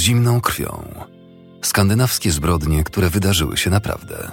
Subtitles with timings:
[0.00, 0.94] zimną krwią.
[1.62, 4.30] Skandynawskie zbrodnie, które wydarzyły się naprawdę.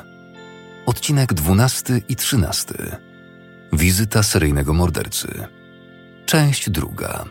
[0.86, 2.74] Odcinek 12 i 13.
[3.74, 5.48] Wizyta seryjnego mordercy.
[6.26, 7.26] Część druga.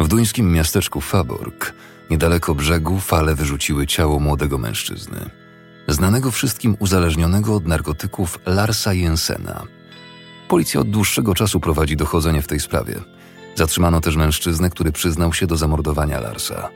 [0.00, 1.74] W duńskim miasteczku Faborg,
[2.10, 5.30] niedaleko brzegu, fale wyrzuciły ciało młodego mężczyzny,
[5.88, 9.62] znanego wszystkim uzależnionego od narkotyków Larsa Jensena.
[10.48, 13.00] Policja od dłuższego czasu prowadzi dochodzenie w tej sprawie.
[13.56, 16.68] Zatrzymano też mężczyznę, który przyznał się do zamordowania Larsa.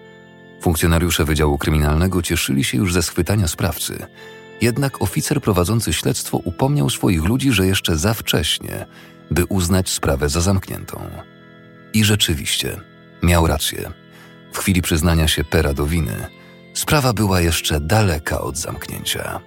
[0.60, 4.06] Funkcjonariusze Wydziału Kryminalnego cieszyli się już ze schwytania sprawcy.
[4.60, 8.86] Jednak oficer prowadzący śledztwo upomniał swoich ludzi, że jeszcze za wcześnie,
[9.30, 11.10] by uznać sprawę za zamkniętą.
[11.92, 12.80] I rzeczywiście,
[13.22, 13.92] miał rację.
[14.52, 16.26] W chwili przyznania się Pera do winy,
[16.74, 19.40] sprawa była jeszcze daleka od zamknięcia.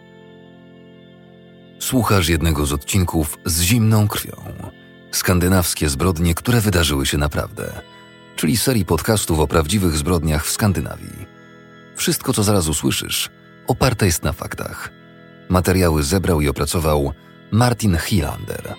[1.80, 4.73] Słuchasz jednego z odcinków z zimną krwią.
[5.13, 7.81] Skandynawskie zbrodnie, które wydarzyły się naprawdę,
[8.35, 11.25] czyli serii podcastów o prawdziwych zbrodniach w Skandynawii.
[11.95, 13.30] Wszystko, co zaraz usłyszysz,
[13.67, 14.89] oparte jest na faktach.
[15.50, 17.14] Materiały zebrał i opracował
[17.52, 18.75] Martin Hilander.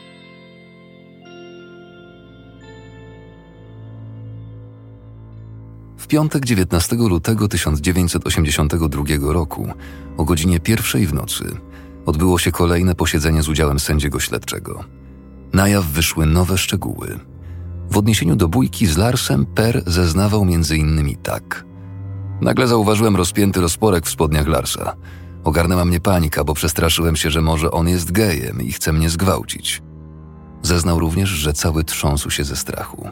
[5.99, 9.73] W piątek 19 lutego 1982 roku
[10.17, 11.57] o godzinie pierwszej w nocy
[12.07, 15.04] odbyło się kolejne posiedzenie z udziałem sędziego śledczego.
[15.55, 17.19] Na jaw wyszły nowe szczegóły.
[17.91, 21.17] W odniesieniu do bójki z Larsem Per zeznawał m.in.
[21.23, 21.65] tak.
[22.41, 24.97] Nagle zauważyłem rozpięty rozporek w spodniach Larsa.
[25.45, 29.83] Ogarnęła mnie panika, bo przestraszyłem się, że może on jest gejem i chce mnie zgwałcić.
[30.63, 33.09] Zeznał również, że cały trząsł się ze strachu.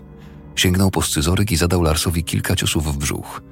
[0.55, 3.43] Sięgnął po scyzoryk i zadał Larsowi kilka ciosów w brzuch.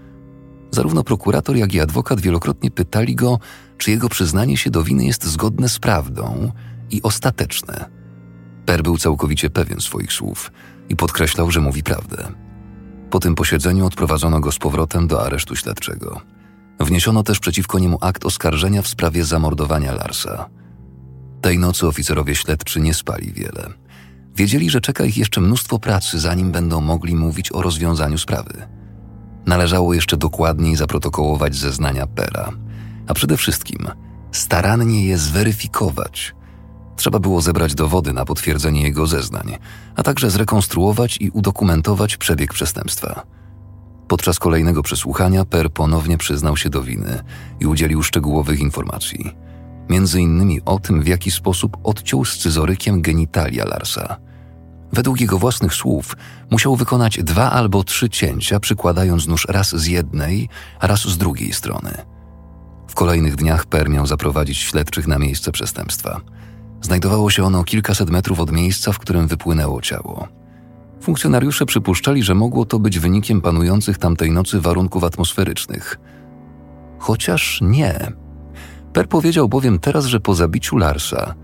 [0.70, 3.38] Zarówno prokurator, jak i adwokat wielokrotnie pytali go,
[3.78, 6.52] czy jego przyznanie się do winy jest zgodne z prawdą
[6.90, 7.99] i ostateczne.
[8.70, 10.52] Per był całkowicie pewien swoich słów
[10.88, 12.28] i podkreślał, że mówi prawdę.
[13.10, 16.20] Po tym posiedzeniu odprowadzono go z powrotem do aresztu śledczego.
[16.80, 20.48] Wniesiono też przeciwko niemu akt oskarżenia w sprawie zamordowania Larsa.
[21.40, 23.68] Tej nocy oficerowie śledczy nie spali wiele–
[24.36, 28.66] Wiedzieli, że czeka ich jeszcze mnóstwo pracy, zanim będą mogli mówić o rozwiązaniu sprawy.
[29.46, 32.52] Należało jeszcze dokładniej zaprotokołować zeznania Pera,
[33.06, 33.88] a przede wszystkim
[34.32, 36.34] starannie je zweryfikować.
[37.00, 39.56] Trzeba było zebrać dowody na potwierdzenie jego zeznań,
[39.96, 43.22] a także zrekonstruować i udokumentować przebieg przestępstwa.
[44.08, 47.22] Podczas kolejnego przesłuchania Per ponownie przyznał się do winy
[47.60, 49.34] i udzielił szczegółowych informacji
[49.90, 54.16] między innymi o tym, w jaki sposób odciął scyzorykiem genitalia Larsa.
[54.92, 56.16] Według jego własnych słów
[56.50, 60.48] musiał wykonać dwa albo trzy cięcia, przykładając nóż raz z jednej,
[60.80, 61.92] a raz z drugiej strony.
[62.88, 66.20] W kolejnych dniach Per miał zaprowadzić śledczych na miejsce przestępstwa.
[66.80, 70.28] Znajdowało się ono kilkaset metrów od miejsca, w którym wypłynęło ciało.
[71.00, 75.98] Funkcjonariusze przypuszczali, że mogło to być wynikiem panujących tamtej nocy warunków atmosferycznych.
[76.98, 78.12] Chociaż nie.
[78.92, 81.34] Per powiedział bowiem teraz, że po zabiciu Larsa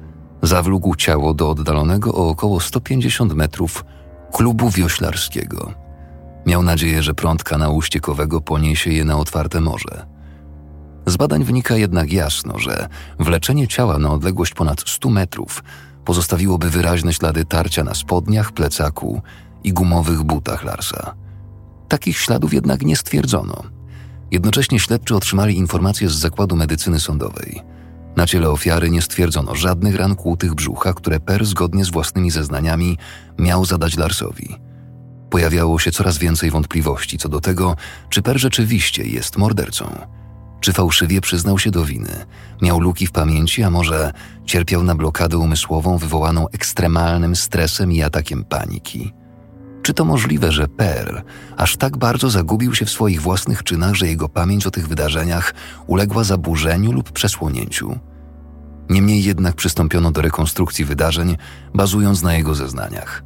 [0.42, 3.84] zawlógł ciało do oddalonego o około 150 metrów
[4.32, 5.72] klubu wioślarskiego.
[6.46, 10.06] Miał nadzieję, że prąd kanału ściekowego poniesie je na otwarte morze.
[11.06, 15.64] Z badań wynika jednak jasno, że wleczenie ciała na odległość ponad 100 metrów
[16.04, 19.22] pozostawiłoby wyraźne ślady tarcia na spodniach, plecaku
[19.64, 21.14] i gumowych butach Larsa.
[21.88, 23.62] Takich śladów jednak nie stwierdzono–
[24.30, 27.62] Jednocześnie śledczy otrzymali informacje z zakładu medycyny sądowej.
[28.16, 32.98] Na ciele ofiary nie stwierdzono żadnych ran kłutych brzucha, które Per zgodnie z własnymi zeznaniami
[33.38, 34.56] miał zadać Larsowi.
[35.30, 37.76] Pojawiało się coraz więcej wątpliwości co do tego,
[38.10, 40.06] czy Per rzeczywiście jest mordercą.
[40.60, 42.26] Czy fałszywie przyznał się do winy,
[42.62, 44.12] miał luki w pamięci, a może
[44.44, 49.12] cierpiał na blokadę umysłową wywołaną ekstremalnym stresem i atakiem paniki.
[49.82, 51.22] Czy to możliwe, że Per
[51.56, 55.54] aż tak bardzo zagubił się w swoich własnych czynach, że jego pamięć o tych wydarzeniach
[55.86, 57.98] uległa zaburzeniu lub przesłonięciu?
[58.90, 61.36] Niemniej jednak przystąpiono do rekonstrukcji wydarzeń,
[61.74, 63.22] bazując na jego zeznaniach.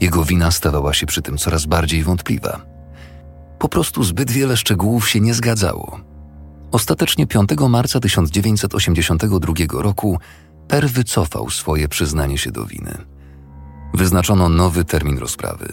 [0.00, 2.60] Jego wina stawała się przy tym coraz bardziej wątpliwa.
[3.58, 6.00] Po prostu zbyt wiele szczegółów się nie zgadzało.
[6.72, 10.18] Ostatecznie 5 marca 1982 roku
[10.68, 12.98] Per wycofał swoje przyznanie się do winy.
[13.94, 15.72] Wyznaczono nowy termin rozprawy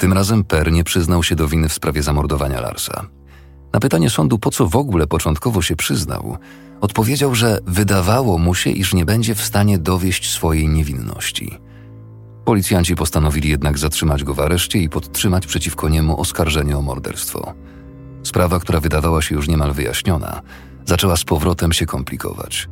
[0.00, 3.06] tym razem Per nie przyznał się do winy w sprawie zamordowania Larsa.
[3.72, 6.36] Na pytanie sądu, po co w ogóle początkowo się przyznał,
[6.80, 11.58] odpowiedział, że wydawało mu się, iż nie będzie w stanie dowieść swojej niewinności.
[12.44, 17.54] Policjanci postanowili jednak zatrzymać go w areszcie i podtrzymać przeciwko niemu oskarżenie o morderstwo.
[18.22, 20.42] Sprawa, która wydawała się już niemal wyjaśniona,
[20.86, 22.68] zaczęła z powrotem się komplikować.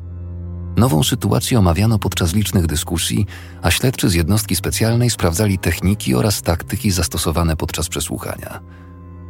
[0.76, 3.26] Nową sytuację omawiano podczas licznych dyskusji,
[3.62, 8.60] a śledczy z jednostki specjalnej sprawdzali techniki oraz taktyki zastosowane podczas przesłuchania.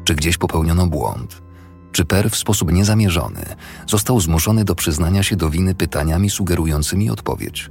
[0.05, 1.43] Czy gdzieś popełniono błąd?
[1.93, 3.45] Czy Per w sposób niezamierzony
[3.87, 7.71] został zmuszony do przyznania się do winy pytaniami sugerującymi odpowiedź?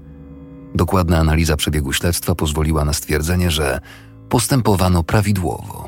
[0.75, 3.79] Dokładna analiza przebiegu śledztwa pozwoliła na stwierdzenie, że
[4.29, 5.86] postępowano prawidłowo.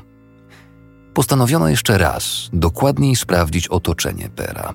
[1.14, 4.74] Postanowiono jeszcze raz dokładniej sprawdzić otoczenie Pera.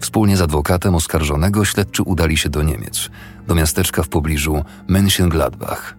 [0.00, 3.10] Wspólnie z adwokatem oskarżonego śledczy udali się do Niemiec,
[3.46, 5.94] do miasteczka w pobliżu Mönchengladbach.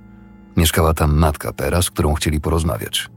[0.57, 3.09] Mieszkała tam matka Pera, z którą chcieli porozmawiać.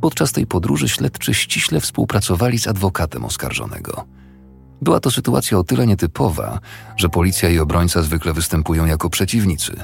[0.00, 4.04] Podczas tej podróży śledczy ściśle współpracowali z adwokatem oskarżonego.
[4.82, 6.58] Była to sytuacja o tyle nietypowa,
[6.96, 9.76] że policja i obrońca zwykle występują jako przeciwnicy.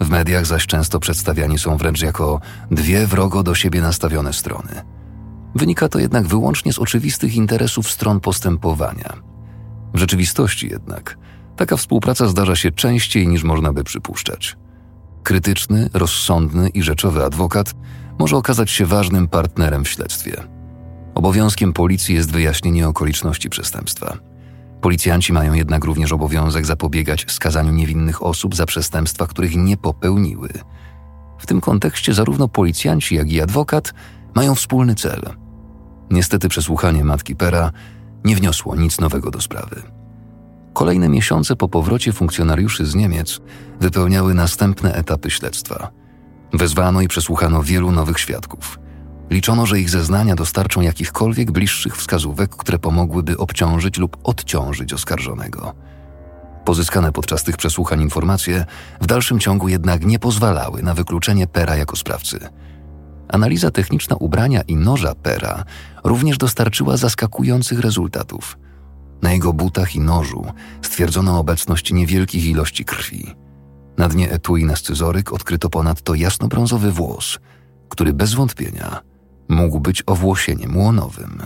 [0.00, 2.40] W mediach zaś często przedstawiani są wręcz jako
[2.70, 4.82] dwie wrogo do siebie nastawione strony.
[5.54, 9.12] Wynika to jednak wyłącznie z oczywistych interesów stron postępowania.
[9.94, 11.18] W rzeczywistości jednak
[11.58, 14.56] taka współpraca zdarza się częściej niż można by przypuszczać.
[15.22, 17.74] Krytyczny, rozsądny i rzeczowy adwokat
[18.18, 20.42] może okazać się ważnym partnerem w śledztwie.
[21.14, 24.18] Obowiązkiem policji jest wyjaśnienie okoliczności przestępstwa.
[24.80, 30.48] Policjanci mają jednak również obowiązek zapobiegać skazaniu niewinnych osób za przestępstwa, których nie popełniły.
[31.38, 33.94] W tym kontekście zarówno policjanci, jak i adwokat
[34.34, 35.22] mają wspólny cel.
[36.10, 37.72] Niestety przesłuchanie matki Pera
[38.24, 39.82] nie wniosło nic nowego do sprawy.
[40.72, 43.40] Kolejne miesiące po powrocie funkcjonariuszy z Niemiec
[43.80, 45.90] wypełniały następne etapy śledztwa.
[46.52, 48.78] Wezwano i przesłuchano wielu nowych świadków.
[49.30, 55.74] Liczono, że ich zeznania dostarczą jakichkolwiek bliższych wskazówek, które pomogłyby obciążyć lub odciążyć oskarżonego.
[56.64, 58.64] Pozyskane podczas tych przesłuchań informacje
[59.00, 62.48] w dalszym ciągu jednak nie pozwalały na wykluczenie Pera jako sprawcy.
[63.28, 65.64] Analiza techniczna ubrania i noża Pera
[66.04, 68.58] również dostarczyła zaskakujących rezultatów.
[69.22, 70.44] Na jego butach i nożu
[70.82, 73.34] stwierdzono obecność niewielkich ilości krwi.
[73.98, 77.38] Na dnie etui na scyzoryk odkryto ponadto jasnobrązowy włos,
[77.88, 79.00] który bez wątpienia
[79.48, 81.42] mógł być owłosieniem łonowym.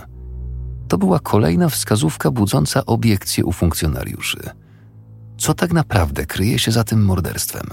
[0.87, 4.39] To była kolejna wskazówka budząca obiekcje u funkcjonariuszy.
[5.37, 7.67] Co tak naprawdę kryje się za tym morderstwem?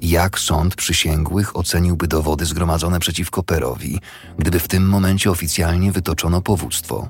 [0.00, 3.98] Jak sąd przysięgłych oceniłby dowody zgromadzone przeciwko Perowi,
[4.38, 7.08] gdyby w tym momencie oficjalnie wytoczono powództwo?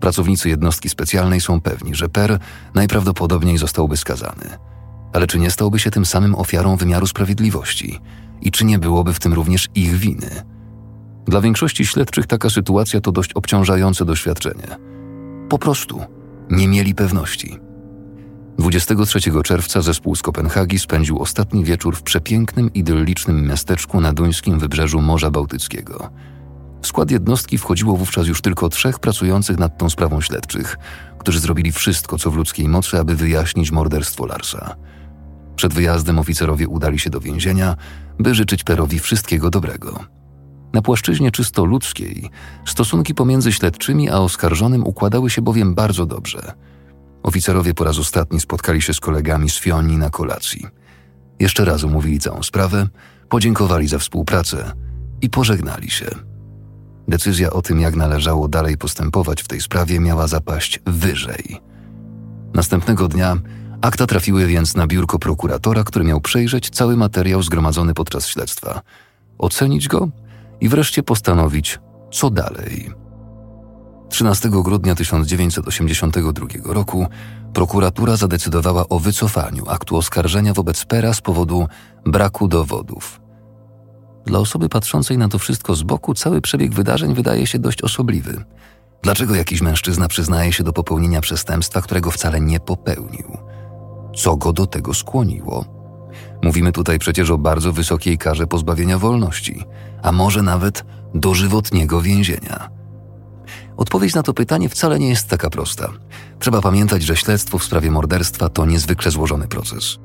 [0.00, 2.38] Pracownicy jednostki specjalnej są pewni, że Per
[2.74, 4.58] najprawdopodobniej zostałby skazany.
[5.12, 8.00] Ale czy nie stałby się tym samym ofiarą wymiaru sprawiedliwości?
[8.40, 10.42] I czy nie byłoby w tym również ich winy?
[11.26, 14.76] Dla większości śledczych taka sytuacja to dość obciążające doświadczenie.
[15.48, 16.00] Po prostu
[16.50, 17.58] nie mieli pewności.
[18.60, 25.00] 23 czerwca zespół z Kopenhagi spędził ostatni wieczór w przepięknym, idyllicznym miasteczku na duńskim wybrzeżu
[25.00, 26.10] Morza Bałtyckiego.
[26.82, 30.76] W skład jednostki wchodziło wówczas już tylko trzech pracujących nad tą sprawą śledczych,
[31.18, 34.76] którzy zrobili wszystko, co w ludzkiej mocy, aby wyjaśnić morderstwo Larsa.
[35.56, 37.76] Przed wyjazdem oficerowie udali się do więzienia,
[38.18, 40.04] by życzyć Perowi wszystkiego dobrego.
[40.72, 42.30] Na płaszczyźnie czysto ludzkiej
[42.66, 46.52] stosunki pomiędzy śledczymi a oskarżonym układały się bowiem bardzo dobrze.
[47.22, 50.66] Oficerowie po raz ostatni spotkali się z kolegami z Fioni na kolacji.
[51.40, 52.88] Jeszcze raz omówili całą sprawę,
[53.28, 54.72] podziękowali za współpracę
[55.22, 56.06] i pożegnali się.
[57.08, 61.60] Decyzja o tym, jak należało dalej postępować w tej sprawie, miała zapaść wyżej.
[62.54, 63.36] Następnego dnia
[63.80, 68.80] akta trafiły więc na biurko prokuratora, który miał przejrzeć cały materiał zgromadzony podczas śledztwa,
[69.38, 70.08] ocenić go
[70.60, 71.78] i wreszcie postanowić,
[72.12, 72.99] co dalej.
[74.10, 77.06] 13 grudnia 1982 roku
[77.54, 81.66] prokuratura zadecydowała o wycofaniu aktu oskarżenia wobec Pera z powodu
[82.06, 83.20] braku dowodów.
[84.26, 88.44] Dla osoby patrzącej na to wszystko z boku, cały przebieg wydarzeń wydaje się dość osobliwy.
[89.02, 93.36] Dlaczego jakiś mężczyzna przyznaje się do popełnienia przestępstwa, którego wcale nie popełnił?
[94.16, 95.64] Co go do tego skłoniło?
[96.42, 99.64] Mówimy tutaj przecież o bardzo wysokiej karze pozbawienia wolności,
[100.02, 102.79] a może nawet dożywotniego więzienia.
[103.80, 105.92] Odpowiedź na to pytanie wcale nie jest taka prosta.
[106.38, 109.98] Trzeba pamiętać, że śledztwo w sprawie morderstwa to niezwykle złożony proces.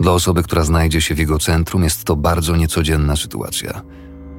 [0.00, 3.82] Dla osoby, która znajdzie się w jego centrum, jest to bardzo niecodzienna sytuacja.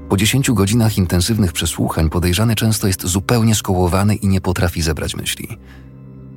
[0.10, 5.58] Po dziesięciu godzinach intensywnych przesłuchań podejrzany często jest zupełnie skołowany i nie potrafi zebrać myśli.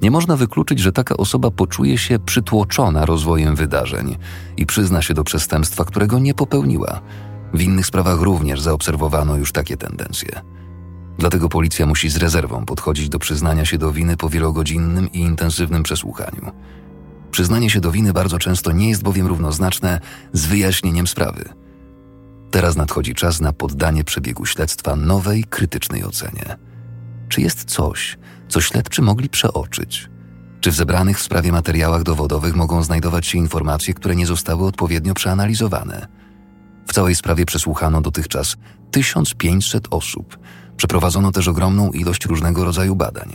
[0.02, 4.16] Nie można wykluczyć, że taka osoba poczuje się przytłoczona rozwojem wydarzeń
[4.56, 7.00] i przyzna się do przestępstwa, którego nie popełniła.
[7.54, 10.57] W innych sprawach również zaobserwowano już takie tendencje.
[11.18, 15.82] Dlatego policja musi z rezerwą podchodzić do przyznania się do winy po wielogodzinnym i intensywnym
[15.82, 16.52] przesłuchaniu.
[17.30, 20.00] Przyznanie się do winy bardzo często nie jest bowiem równoznaczne
[20.32, 21.44] z wyjaśnieniem sprawy.
[22.50, 26.56] Teraz nadchodzi czas na poddanie przebiegu śledztwa nowej, krytycznej ocenie.
[27.28, 30.10] Czy jest coś, co śledczy mogli przeoczyć?
[30.60, 35.14] Czy w zebranych w sprawie materiałach dowodowych mogą znajdować się informacje, które nie zostały odpowiednio
[35.14, 36.08] przeanalizowane?
[36.87, 38.56] W całej sprawie przesłuchano dotychczas
[38.90, 40.38] 1500 osób,
[40.78, 43.32] Przeprowadzono też ogromną ilość różnego rodzaju badań.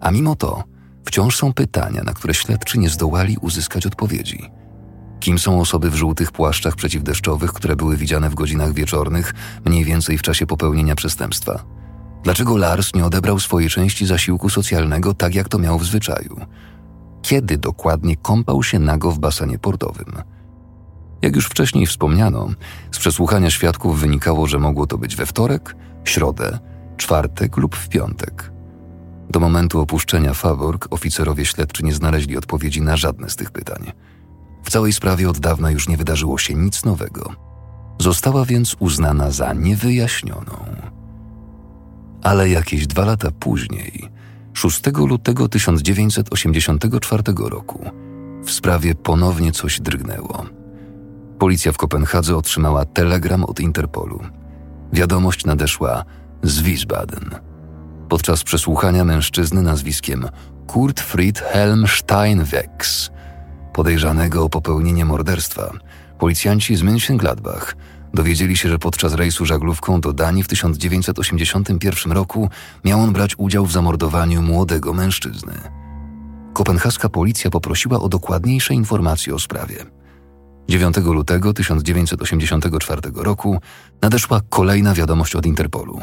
[0.00, 0.64] A mimo to
[1.04, 4.50] wciąż są pytania, na które śledczy nie zdołali uzyskać odpowiedzi.
[5.20, 9.34] Kim są osoby w żółtych płaszczach przeciwdeszczowych, które były widziane w godzinach wieczornych,
[9.64, 11.64] mniej więcej w czasie popełnienia przestępstwa?
[12.24, 16.36] Dlaczego Lars nie odebrał swojej części zasiłku socjalnego tak, jak to miał w zwyczaju?
[17.22, 20.12] Kiedy dokładnie kąpał się nago w basenie portowym?
[21.22, 22.48] Jak już wcześniej wspomniano,
[22.92, 26.58] z przesłuchania świadków wynikało, że mogło to być we wtorek, środę,
[27.02, 28.52] czwartek lub w piątek.
[29.30, 33.92] Do momentu opuszczenia Fawork oficerowie śledczy nie znaleźli odpowiedzi na żadne z tych pytań.
[34.62, 37.32] W całej sprawie od dawna już nie wydarzyło się nic nowego.
[37.98, 40.56] Została więc uznana za niewyjaśnioną.
[42.22, 44.08] Ale jakieś dwa lata później,
[44.52, 47.90] 6 lutego 1984 roku,
[48.44, 50.46] w sprawie ponownie coś drgnęło.
[51.38, 54.20] Policja w Kopenhadze otrzymała telegram od Interpolu.
[54.92, 56.04] Wiadomość nadeszła
[56.42, 57.30] z Wiesbaden.
[58.08, 60.28] Podczas przesłuchania mężczyzny nazwiskiem
[60.66, 63.10] Kurt Friedhelm Steinwex,
[63.72, 65.72] podejrzanego o popełnienie morderstwa,
[66.18, 67.74] policjanci z München-Gladbach
[68.14, 72.48] dowiedzieli się, że podczas rejsu żaglówką do Danii w 1981 roku
[72.84, 75.54] miał on brać udział w zamordowaniu młodego mężczyzny.
[76.52, 79.76] Kopenhaska policja poprosiła o dokładniejsze informacje o sprawie.
[80.68, 83.60] 9 lutego 1984 roku
[84.02, 86.00] nadeszła kolejna wiadomość od Interpolu.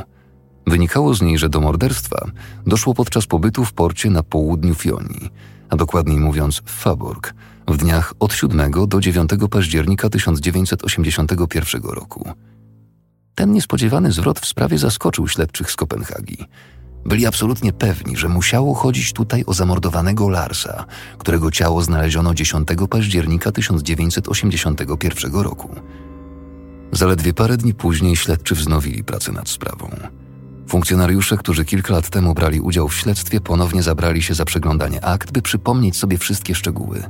[0.67, 2.31] Wynikało z niej, że do morderstwa
[2.65, 5.29] doszło podczas pobytu w porcie na południu Fionii,
[5.69, 7.33] a dokładniej mówiąc w Faborg,
[7.67, 12.29] w dniach od 7 do 9 października 1981 roku.
[13.35, 16.37] Ten niespodziewany zwrot w sprawie zaskoczył śledczych z Kopenhagi.
[17.05, 20.85] Byli absolutnie pewni, że musiało chodzić tutaj o zamordowanego Larsa,
[21.17, 25.69] którego ciało znaleziono 10 października 1981 roku.
[26.91, 29.89] Zaledwie parę dni później śledczy wznowili pracę nad sprawą.
[30.69, 35.31] Funkcjonariusze, którzy kilka lat temu brali udział w śledztwie, ponownie zabrali się za przeglądanie akt,
[35.31, 37.03] by przypomnieć sobie wszystkie szczegóły.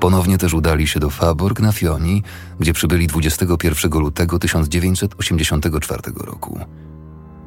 [0.00, 2.22] Ponownie też udali się do Faborg na Fioni,
[2.58, 6.60] gdzie przybyli 21 lutego 1984 roku.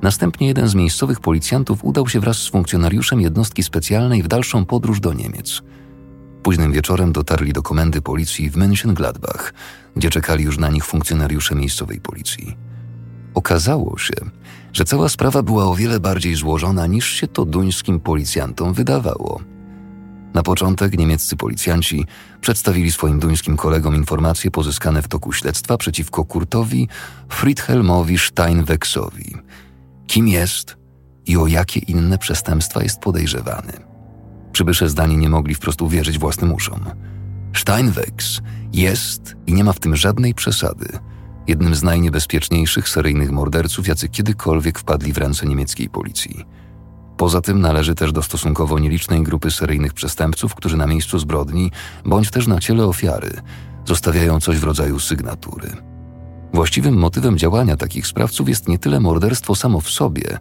[0.01, 4.99] Następnie jeden z miejscowych policjantów udał się wraz z funkcjonariuszem jednostki specjalnej w dalszą podróż
[4.99, 5.61] do Niemiec.
[6.43, 9.53] Późnym wieczorem dotarli do komendy policji w München-Gladbach,
[9.95, 12.57] gdzie czekali już na nich funkcjonariusze miejscowej policji.
[13.33, 14.15] Okazało się,
[14.73, 19.41] że cała sprawa była o wiele bardziej złożona niż się to duńskim policjantom wydawało.
[20.33, 22.05] Na początek niemieccy policjanci
[22.41, 26.87] przedstawili swoim duńskim kolegom informacje pozyskane w toku śledztwa przeciwko Kurtowi
[27.29, 29.35] Friedhelmowi Steinwexowi.
[30.07, 30.77] Kim jest
[31.25, 33.73] i o jakie inne przestępstwa jest podejrzewany.
[34.51, 36.79] Przybysze zdani nie mogli wprost uwierzyć własnym uszom.
[37.55, 38.41] Steinwex
[38.73, 40.87] jest i nie ma w tym żadnej przesady–
[41.47, 46.45] jednym z najniebezpieczniejszych seryjnych morderców, jacy kiedykolwiek wpadli w ręce niemieckiej policji.
[47.17, 51.71] Poza tym należy też do stosunkowo nielicznej grupy seryjnych przestępców, którzy na miejscu zbrodni,
[52.05, 53.31] bądź też na ciele ofiary,
[53.85, 55.69] zostawiają coś w rodzaju sygnatury.
[56.53, 60.37] Właściwym motywem działania takich sprawców jest nie tyle morderstwo samo w sobie,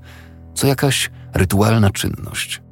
[0.55, 2.63] co jakaś rytualna czynność.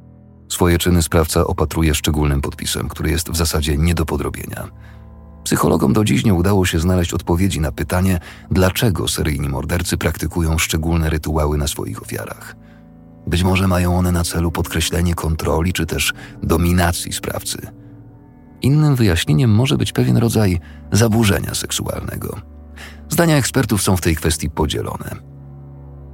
[0.49, 4.67] Swoje czyny sprawca opatruje szczególnym podpisem, który jest w zasadzie nie do podrobienia–
[5.51, 8.19] Psychologom do dziś nie udało się znaleźć odpowiedzi na pytanie,
[8.51, 12.55] dlaczego seryjni mordercy praktykują szczególne rytuały na swoich ofiarach.
[13.27, 17.67] Być może mają one na celu podkreślenie kontroli czy też dominacji sprawcy.
[18.61, 20.59] Innym wyjaśnieniem może być pewien rodzaj
[20.91, 22.37] zaburzenia seksualnego.
[23.09, 25.15] Zdania ekspertów są w tej kwestii podzielone.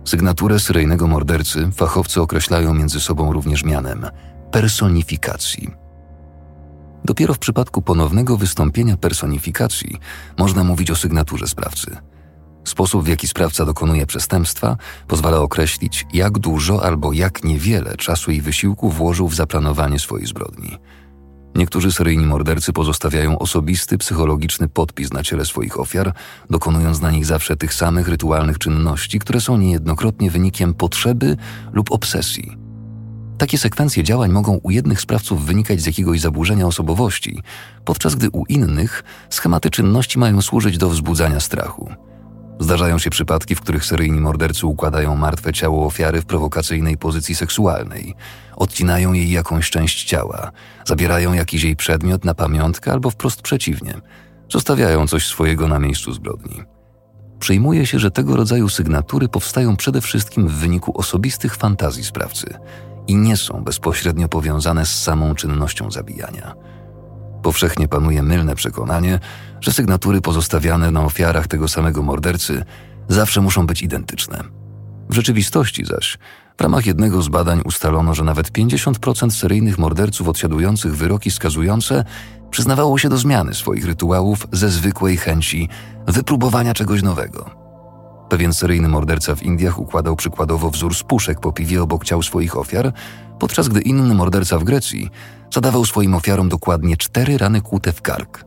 [0.06, 4.06] Sygnaturę seryjnego mordercy fachowcy określają między sobą również mianem
[4.52, 5.72] personifikacji–
[7.06, 9.98] Dopiero w przypadku ponownego wystąpienia personifikacji
[10.38, 11.98] można mówić o sygnaturze sprawcy.
[12.64, 14.78] Sposób, w jaki sprawca dokonuje przestępstwa,
[15.08, 20.78] pozwala określić, jak dużo albo jak niewiele czasu i wysiłku włożył w zaplanowanie swojej zbrodni.
[21.56, 26.14] Niektórzy seryjni mordercy pozostawiają osobisty, psychologiczny podpis na ciele swoich ofiar,
[26.50, 31.38] dokonując na nich zawsze tych samych rytualnych czynności, które są niejednokrotnie wynikiem potrzeby
[31.74, 32.67] lub obsesji.
[33.38, 37.42] Takie sekwencje działań mogą u jednych sprawców wynikać z jakiegoś zaburzenia osobowości,
[37.86, 41.90] podczas gdy u innych schematy czynności mają służyć do wzbudzania strachu.
[42.60, 48.16] Zdarzają się przypadki, w których seryjni mordercy układają martwe ciało ofiary w prowokacyjnej pozycji seksualnej,
[48.56, 50.52] odcinają jej jakąś część ciała,
[50.86, 53.94] zabierają jakiś jej przedmiot na pamiątkę albo wprost przeciwnie,
[54.52, 56.62] zostawiają coś swojego na miejscu zbrodni.
[57.40, 62.54] Przyjmuje się, że tego rodzaju sygnatury powstają przede wszystkim w wyniku osobistych fantazji sprawcy–
[63.08, 66.54] i nie są bezpośrednio powiązane z samą czynnością zabijania.
[67.44, 69.20] Powszechnie panuje mylne przekonanie,
[69.62, 72.64] że sygnatury pozostawiane na ofiarach tego samego mordercy
[73.08, 74.44] zawsze muszą być identyczne.
[75.10, 76.18] W rzeczywistości zaś,
[76.58, 82.06] w ramach jednego z badań ustalono, że nawet 50% seryjnych morderców odsiadujących wyroki skazujące
[82.52, 85.70] przyznawało się do zmiany swoich rytuałów ze zwykłej chęci
[86.08, 87.67] wypróbowania czegoś nowego.
[88.30, 92.58] Pewien seryjny morderca w Indiach układał przykładowo wzór z puszek po piwie obok ciał swoich
[92.58, 92.94] ofiar,
[93.40, 95.10] podczas gdy inny morderca w Grecji
[95.54, 98.46] zadawał swoim ofiarom dokładnie cztery rany kłute w kark.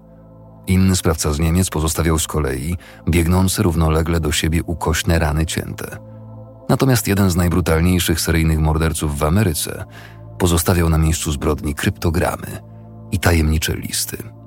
[0.66, 2.76] Inny sprawca z Niemiec pozostawiał z kolei
[3.08, 5.98] biegnące równolegle do siebie ukośne rany cięte.
[6.68, 9.84] Natomiast jeden z najbrutalniejszych seryjnych morderców w Ameryce
[10.38, 12.62] pozostawiał na miejscu zbrodni kryptogramy
[13.12, 14.39] i tajemnicze listy.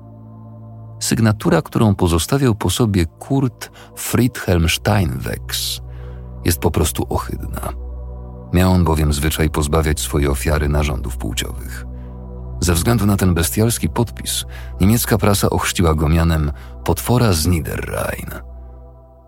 [1.04, 5.80] Sygnatura, którą pozostawiał po sobie Kurt Friedhelm Steinwex,
[6.44, 7.72] jest po prostu ohydna.
[8.52, 11.84] Miał on bowiem zwyczaj pozbawiać swoje ofiary narządów płciowych.
[12.60, 14.44] Ze względu na ten bestialski podpis,
[14.80, 16.52] niemiecka prasa ochrzciła go mianem
[16.84, 18.30] potwora z Niederrhein.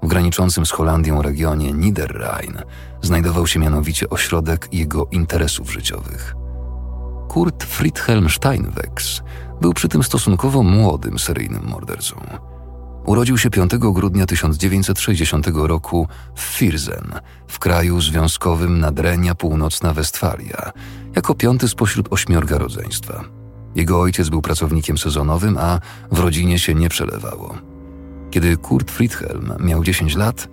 [0.02, 2.58] W graniczącym z Holandią regionie Niederrhein
[3.02, 6.34] znajdował się mianowicie ośrodek jego interesów życiowych.
[7.28, 9.22] Kurt Friedhelm Steinwex
[9.60, 12.16] był przy tym stosunkowo młodym seryjnym mordercą.
[13.06, 17.12] Urodził się 5 grudnia 1960 roku w Firzen,
[17.48, 20.72] w kraju związkowym Nadrenia Północna Westfalia,
[21.16, 23.24] jako piąty spośród ośmiorga rodzeństwa.
[23.74, 25.80] Jego ojciec był pracownikiem sezonowym, a
[26.12, 27.54] w rodzinie się nie przelewało.
[28.30, 30.48] Kiedy Kurt Friedhelm miał 10 lat,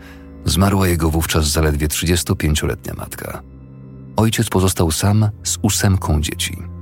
[0.46, 3.42] zmarła jego wówczas zaledwie 35-letnia matka.
[4.16, 6.73] Ojciec pozostał sam z ósemką dzieci.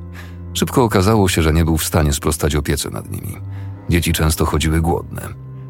[0.54, 3.38] Szybko okazało się, że nie był w stanie sprostać opiece nad nimi.
[3.90, 5.22] Dzieci często chodziły głodne.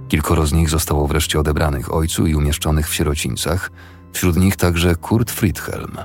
[0.07, 3.71] Kilkoro z nich zostało wreszcie odebranych ojcu i umieszczonych w sierocińcach,
[4.13, 5.97] wśród nich także Kurt Friedhelm.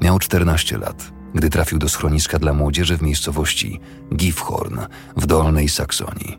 [0.00, 3.80] Miał 14 lat, gdy trafił do schroniska dla młodzieży w miejscowości
[4.16, 4.78] Gifhorn
[5.16, 6.38] w Dolnej Saksonii.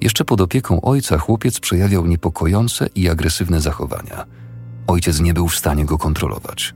[0.00, 4.24] Jeszcze pod opieką ojca chłopiec przejawiał niepokojące i agresywne zachowania.
[4.86, 6.74] Ojciec nie był w stanie go kontrolować.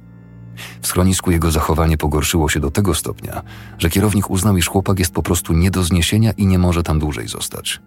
[0.83, 3.43] W schronisku jego zachowanie pogorszyło się do tego stopnia,
[3.79, 6.99] że kierownik uznał, iż chłopak jest po prostu nie do zniesienia i nie może tam
[6.99, 7.81] dłużej zostać.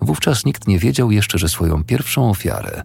[0.00, 2.82] Wówczas nikt nie wiedział jeszcze, że swoją pierwszą ofiarę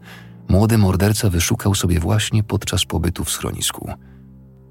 [0.49, 3.91] młody morderca wyszukał sobie właśnie podczas pobytu w schronisku.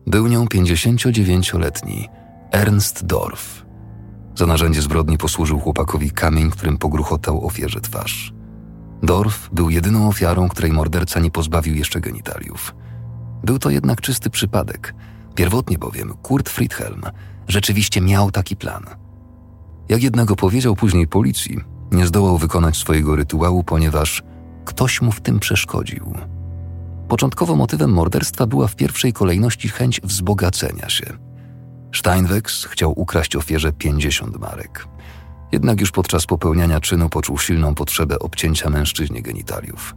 [0.06, 2.08] Był nią 59-letni
[2.52, 3.66] Ernst Dorf.
[4.34, 8.32] Za narzędzie zbrodni posłużył chłopakowi kamień, którym pogruchotał ofierze twarz.
[9.02, 12.74] Dorf był jedyną ofiarą, której morderca nie pozbawił jeszcze genitaliów.
[13.44, 14.94] Był to jednak czysty przypadek.
[15.34, 17.02] Pierwotnie bowiem Kurt Friedhelm
[17.48, 18.84] rzeczywiście miał taki plan.
[19.88, 21.60] Jak jednego powiedział później policji,
[21.92, 24.22] nie zdołał wykonać swojego rytuału, ponieważ
[24.64, 26.14] ktoś mu w tym przeszkodził.
[27.08, 31.06] Początkowo motywem morderstwa była w pierwszej kolejności chęć wzbogacenia się.
[31.94, 34.86] Steinwex chciał ukraść ofierze 50 marek.
[35.52, 39.94] Jednak już podczas popełniania czynu poczuł silną potrzebę obcięcia mężczyźnie genitaliów.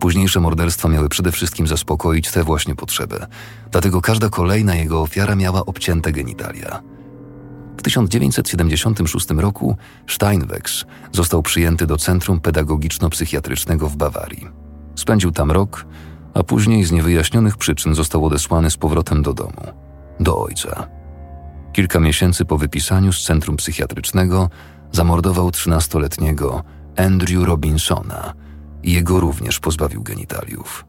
[0.00, 3.26] Późniejsze morderstwa miały przede wszystkim zaspokoić tę właśnie potrzebę,
[3.70, 6.82] dlatego każda kolejna jego ofiara miała obcięte genitalia.
[7.78, 9.76] W 1976 roku
[10.08, 14.48] Steinwex został przyjęty do Centrum Pedagogiczno-Psychiatrycznego w Bawarii.
[14.94, 15.86] Spędził tam rok,
[16.34, 19.62] a później z niewyjaśnionych przyczyn został odesłany z powrotem do domu,
[20.20, 20.88] do ojca.
[21.72, 24.50] Kilka miesięcy po wypisaniu z centrum psychiatrycznego
[24.92, 26.62] zamordował 13-letniego
[26.96, 28.34] Andrew Robinsona
[28.82, 30.84] jego również pozbawił genitaliów.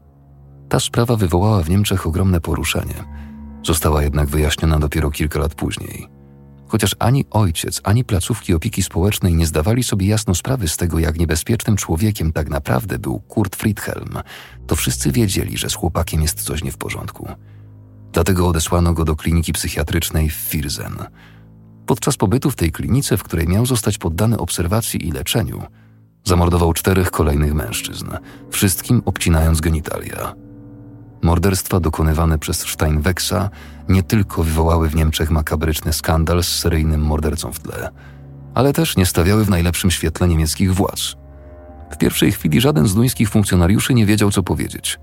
[0.70, 3.04] Ta sprawa wywołała w Niemczech ogromne poruszenie.
[3.66, 6.08] Została jednak wyjaśniona dopiero kilka lat później.
[6.68, 11.20] Chociaż ani ojciec, ani placówki opieki społecznej nie zdawali sobie jasno sprawy z tego, jak
[11.20, 14.20] niebezpiecznym człowiekiem tak naprawdę był Kurt Friedhelm,
[14.68, 17.28] to wszyscy wiedzieli, że z chłopakiem jest coś nie w porządku.
[18.14, 20.96] Dlatego odesłano go do kliniki psychiatrycznej w Firzen.
[21.86, 25.64] Podczas pobytu w tej klinice, w której miał zostać poddany obserwacji i leczeniu,
[26.24, 28.10] zamordował czterech kolejnych mężczyzn,
[28.50, 30.36] wszystkim obcinając genitalia.
[31.22, 33.50] Morderstwa dokonywane przez Steinwexa
[33.90, 37.90] nie tylko wywołały w Niemczech makabryczny skandal z seryjnym mordercą w tle,
[38.54, 41.16] ale też nie stawiały w najlepszym świetle niemieckich władz.
[41.92, 45.00] W pierwszej chwili żaden z duńskich funkcjonariuszy nie wiedział, co powiedzieć.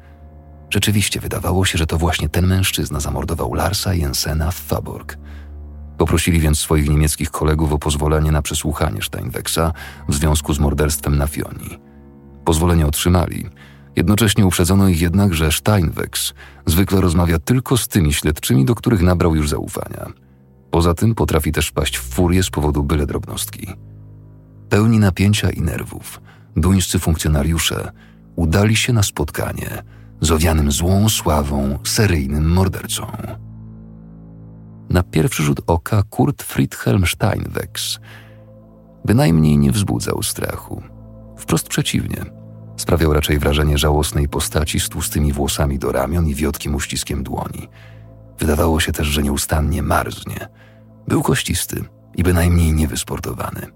[0.70, 5.18] Rzeczywiście wydawało się, że to właśnie ten mężczyzna zamordował Larsa Jensena w Faborg.
[5.98, 9.72] Poprosili więc swoich niemieckich kolegów o pozwolenie na przesłuchanie Steinwexa
[10.08, 11.78] w związku z morderstwem na Fioni.
[12.44, 13.46] Pozwolenie otrzymali–
[13.98, 16.34] Jednocześnie uprzedzono ich jednak, że Steinwex
[16.66, 20.06] zwykle rozmawia tylko z tymi śledczymi, do których nabrał już zaufania.
[20.70, 23.66] Poza tym potrafi też paść w furię z powodu byle drobnostki.
[24.68, 26.20] Pełni napięcia i nerwów,
[26.56, 27.92] duńscy funkcjonariusze
[28.36, 29.82] udali się na spotkanie
[30.20, 33.06] z owianym złą sławą seryjnym mordercą.
[34.90, 37.98] Na pierwszy rzut oka Kurt Friedhelm Steinwex
[39.04, 40.82] bynajmniej nie wzbudzał strachu.
[41.36, 42.24] Wprost przeciwnie–
[42.78, 47.68] Sprawiał raczej wrażenie żałosnej postaci z tłustymi włosami do ramion i wiotkim uściskiem dłoni.
[48.38, 50.48] Wydawało się też, że nieustannie marznie.
[51.08, 53.66] Był kościsty i bynajmniej niewysportowany.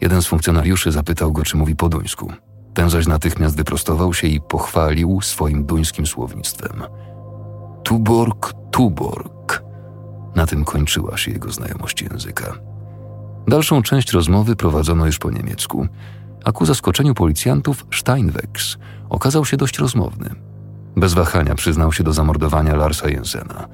[0.00, 2.32] Jeden z funkcjonariuszy zapytał go, czy mówi po duńsku.
[2.74, 6.82] Ten zaś natychmiast wyprostował się i pochwalił swoim duńskim słownictwem.
[7.84, 9.62] Tuborg, Tuborg.
[10.36, 12.58] Na tym kończyła się jego znajomość języka.
[13.48, 15.86] Dalszą część rozmowy prowadzono już po niemiecku,
[16.44, 18.76] a ku zaskoczeniu policjantów Steinwegs
[19.10, 20.30] okazał się dość rozmowny.
[20.96, 23.68] Bez wahania przyznał się do zamordowania Larsa Jensena.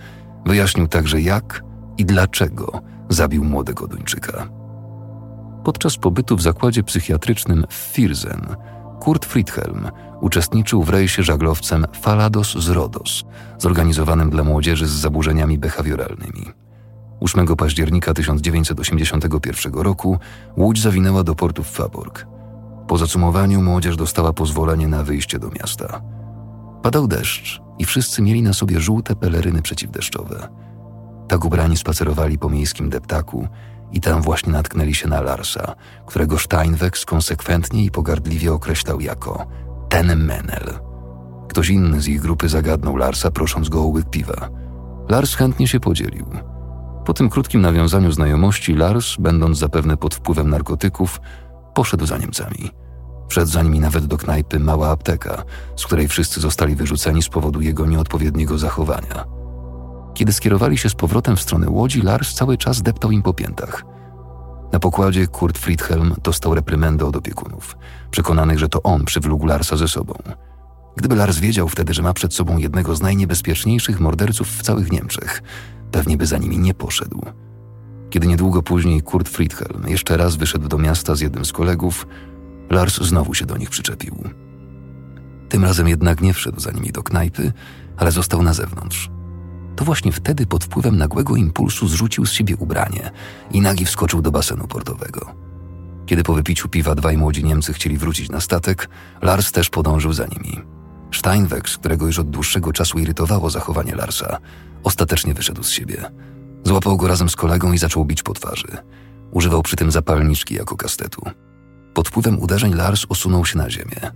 [0.47, 1.65] Wyjaśnił także jak
[1.99, 4.49] i dlaczego zabił młodego Duńczyka.
[5.65, 8.57] Podczas pobytu w zakładzie psychiatrycznym w Firzen
[9.01, 9.89] Kurt Friedhelm
[10.23, 13.25] uczestniczył w rejsie żaglowcem Falados z Rodos,
[13.59, 16.51] zorganizowanym dla młodzieży z zaburzeniami behawioralnymi.
[17.21, 20.19] 8 października 1981 roku
[20.57, 22.27] łódź zawinęła do portu w Faborg.
[22.89, 26.03] Po zacumowaniu młodzież dostała pozwolenie na wyjście do miasta.
[26.83, 30.49] Padał deszcz i wszyscy mieli na sobie żółte peleryny przeciwdeszczowe.
[31.29, 33.49] Tak ubrani spacerowali po miejskim deptaku
[33.93, 35.75] i tam właśnie natknęli się na Larsa,
[36.07, 39.47] którego Steinwegs konsekwentnie i pogardliwie określał jako
[39.93, 40.79] ten Menel.
[41.49, 44.49] Ktoś inny z ich grupy zagadnął Larsa, prosząc go o łyk piwa.
[45.09, 46.27] Lars chętnie się podzielił.
[47.05, 51.21] Po tym krótkim nawiązaniu znajomości, Lars, będąc zapewne pod wpływem narkotyków,
[51.75, 52.71] poszedł za Niemcami.
[53.29, 55.43] Wszedł za nimi nawet do knajpy mała apteka,
[55.77, 59.25] z której wszyscy zostali wyrzuceni z powodu jego nieodpowiedniego zachowania.
[60.15, 63.92] Kiedy skierowali się z powrotem w stronę łodzi, Lars cały czas deptał im po piętach.
[64.73, 67.77] Na pokładzie Kurt Friedhelm dostał reprymendę od opiekunów,
[68.11, 70.15] przekonanych, że to on przywlókł Larsa ze sobą.
[70.97, 75.43] Gdyby Lars wiedział wtedy, że ma przed sobą jednego z najniebezpieczniejszych morderców w całych Niemczech,
[75.91, 77.23] pewnie by za nimi nie poszedł.
[78.11, 82.07] Kiedy niedługo później Kurt Friedhelm jeszcze raz wyszedł do miasta z jednym z kolegów,
[82.71, 84.17] Lars znowu się do nich przyczepił.
[85.49, 87.53] Tym razem jednak nie wszedł za nimi do knajpy,
[87.97, 89.11] ale został na zewnątrz.
[89.77, 93.11] To właśnie wtedy pod wpływem nagłego impulsu zrzucił z siebie ubranie
[93.51, 95.35] i nagi wskoczył do basenu portowego.
[96.07, 98.89] Kiedy po wypiciu piwa dwaj młodzi Niemcy chcieli wrócić na statek,
[99.23, 100.61] Lars też podążył za nimi.
[101.15, 104.39] Steinwegs, którego już od dłuższego czasu irytowało zachowanie Larsa,
[104.83, 106.11] ostatecznie wyszedł z siebie.
[106.65, 108.79] Złapał go razem z kolegą i zaczął bić po twarzy.
[109.31, 111.23] Używał przy tym zapalniczki jako kastetu.
[111.95, 114.13] Pod wpływem uderzeń Lars osunął się na ziemię.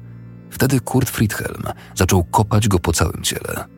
[0.51, 1.63] Wtedy Kurt Friedhelm
[1.95, 3.76] zaczął kopać go po całym ciele.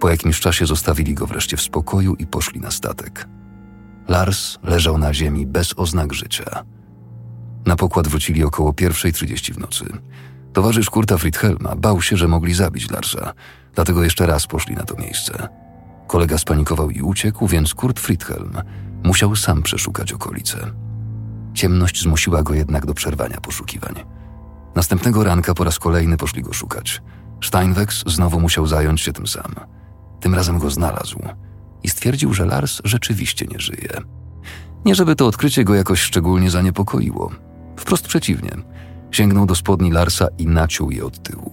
[0.00, 3.28] Po jakimś czasie zostawili go wreszcie w spokoju i poszli na statek.
[4.08, 6.64] Lars leżał na ziemi bez oznak życia.
[7.66, 9.84] Na pokład wrócili około 1.30 w nocy.
[10.52, 13.32] Towarzysz Kurta Friedhelma bał się, że mogli zabić Larsa,
[13.74, 15.48] dlatego jeszcze raz poszli na to miejsce.
[16.06, 18.52] Kolega spanikował i uciekł, więc Kurt Friedhelm
[19.04, 20.70] musiał sam przeszukać okolice.
[21.54, 23.94] Ciemność zmusiła go jednak do przerwania poszukiwań.
[24.74, 27.02] Następnego ranka po raz kolejny poszli go szukać.
[27.44, 29.54] Steinwegs znowu musiał zająć się tym sam.
[30.20, 31.18] Tym razem go znalazł
[31.82, 33.90] i stwierdził, że Lars rzeczywiście nie żyje.
[34.84, 37.30] Nie żeby to odkrycie go jakoś szczególnie zaniepokoiło.
[37.76, 38.50] Wprost przeciwnie.
[39.10, 41.50] Sięgnął do spodni Larsa i naciął je od tyłu.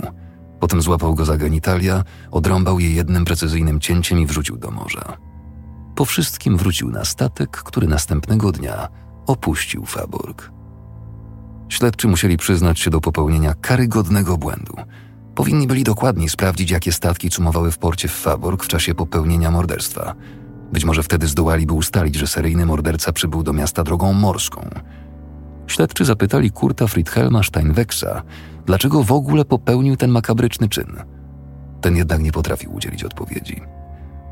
[0.59, 5.17] Potem złapał go za genitalia, odrąbał je jednym precyzyjnym cięciem i wrzucił do morza.
[5.95, 8.87] Po wszystkim wrócił na statek, który następnego dnia
[9.27, 10.51] opuścił Faborg.
[11.69, 14.75] Śledczy musieli przyznać się do popełnienia karygodnego błędu.
[15.35, 20.15] Powinni byli dokładniej sprawdzić, jakie statki cumowały w porcie w Faborg w czasie popełnienia morderstwa.
[20.73, 24.69] Być może wtedy zdołaliby ustalić, że seryjny morderca przybył do miasta drogą morską.
[25.67, 28.21] Śledczy zapytali Kurta Friedhelma Steinwexa,
[28.65, 30.95] dlaczego w ogóle popełnił ten makabryczny czyn.
[31.81, 33.61] Ten jednak nie potrafił udzielić odpowiedzi.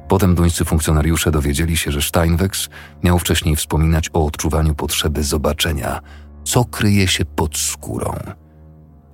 [0.08, 2.70] Potem duńscy funkcjonariusze dowiedzieli się, że Steinwex
[3.04, 6.00] miał wcześniej wspominać o odczuwaniu potrzeby zobaczenia,
[6.44, 8.14] co kryje się pod skórą.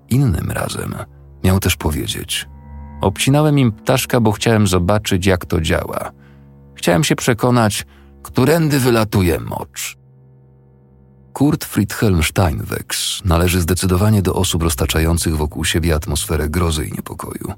[0.10, 0.96] Innym razem
[1.44, 2.48] miał też powiedzieć:
[3.02, 6.12] Obcinałem im ptaszka, bo chciałem zobaczyć, jak to działa.
[6.76, 7.86] Chciałem się przekonać,
[8.24, 9.98] którędy wylatuje mocz.
[11.34, 17.54] Kurt Friedhelm Steinwex należy zdecydowanie do osób roztaczających wokół siebie atmosferę grozy i niepokoju.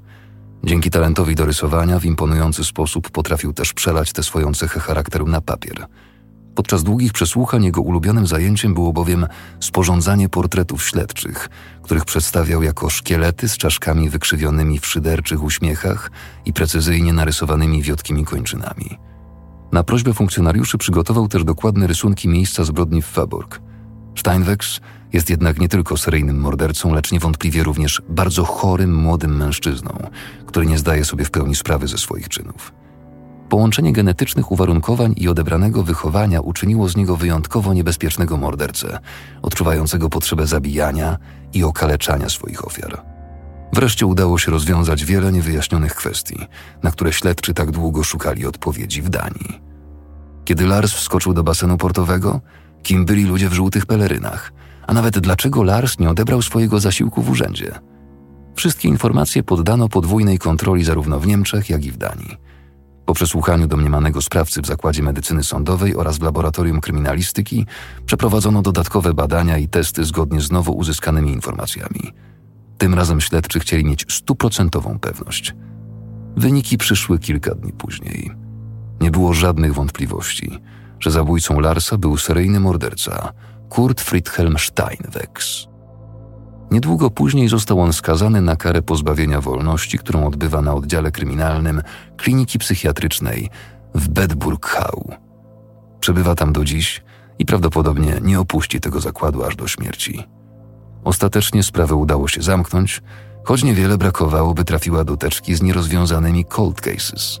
[0.64, 5.40] Dzięki talentowi do rysowania w imponujący sposób potrafił też przelać tę swoją cechę charakteru na
[5.40, 5.86] papier.
[6.54, 9.26] Podczas długich przesłuchań jego ulubionym zajęciem było bowiem
[9.60, 11.48] sporządzanie portretów śledczych,
[11.82, 16.10] których przedstawiał jako szkielety z czaszkami wykrzywionymi w szyderczych uśmiechach
[16.46, 18.98] i precyzyjnie narysowanymi wiotkimi kończynami.
[19.72, 23.60] Na prośbę funkcjonariuszy przygotował też dokładne rysunki miejsca zbrodni w Faborg.
[24.18, 24.80] Steinwegs
[25.12, 30.10] jest jednak nie tylko seryjnym mordercą, lecz niewątpliwie również bardzo chorym młodym mężczyzną,
[30.46, 32.81] który nie zdaje sobie w pełni sprawy ze swoich czynów.
[33.52, 38.98] Połączenie genetycznych uwarunkowań i odebranego wychowania uczyniło z niego wyjątkowo niebezpiecznego mordercę,
[39.42, 41.16] odczuwającego potrzebę zabijania
[41.52, 43.02] i okaleczania swoich ofiar.
[43.72, 46.46] Wreszcie udało się rozwiązać wiele niewyjaśnionych kwestii,
[46.82, 49.60] na które śledczy tak długo szukali odpowiedzi w Danii.
[50.44, 52.40] Kiedy Lars wskoczył do basenu portowego,
[52.82, 54.52] kim byli ludzie w żółtych pelerynach,
[54.86, 57.72] a nawet dlaczego Lars nie odebrał swojego zasiłku w urzędzie.
[58.54, 62.51] Wszystkie informacje poddano podwójnej kontroli zarówno w Niemczech, jak i w Danii.
[63.06, 67.66] Po przesłuchaniu domniemanego sprawcy w Zakładzie Medycyny Sądowej oraz w Laboratorium Kryminalistyki
[68.06, 72.12] przeprowadzono dodatkowe badania i testy zgodnie z nowo uzyskanymi informacjami.
[72.78, 75.54] Tym razem śledczy chcieli mieć stuprocentową pewność.
[76.36, 78.30] Wyniki przyszły kilka dni później.
[79.00, 80.58] Nie było żadnych wątpliwości,
[81.00, 83.32] że zabójcą Larsa był seryjny morderca
[83.68, 85.71] Kurt Friedhelm Steinwegs.
[86.72, 91.82] Niedługo później został on skazany na karę pozbawienia wolności, którą odbywa na oddziale kryminalnym
[92.16, 93.50] kliniki psychiatrycznej
[93.94, 95.12] w Bedburghau.
[96.00, 97.02] Przebywa tam do dziś
[97.38, 100.24] i prawdopodobnie nie opuści tego zakładu aż do śmierci.
[101.04, 103.02] Ostatecznie sprawę udało się zamknąć,
[103.44, 107.40] choć niewiele brakowało, by trafiła do teczki z nierozwiązanymi cold cases.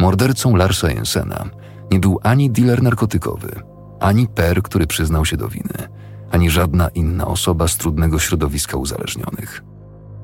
[0.00, 1.44] Mordercą Larsa Jensena
[1.90, 3.62] nie był ani dealer narkotykowy,
[4.00, 5.88] ani per, który przyznał się do winy,
[6.30, 9.62] ani żadna inna osoba z trudnego środowiska uzależnionych.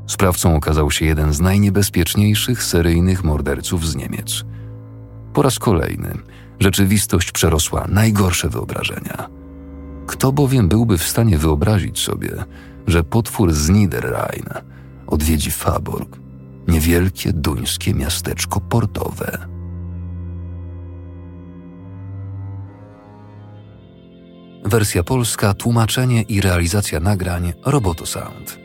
[0.07, 4.45] Sprawcą okazał się jeden z najniebezpieczniejszych seryjnych morderców z Niemiec.
[5.33, 6.15] Po raz kolejny
[6.61, 9.29] rzeczywistość przerosła najgorsze wyobrażenia.
[10.07, 12.45] Kto bowiem byłby w stanie wyobrazić sobie,
[12.87, 14.47] że potwór z Niederrhein
[15.07, 16.19] odwiedzi Faborg,
[16.69, 19.52] niewielkie duńskie miasteczko portowe.
[24.65, 28.59] Wersja polska, tłumaczenie i realizacja nagrań Roboto Sound.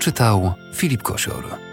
[0.00, 1.71] Czytał Filip Kosior.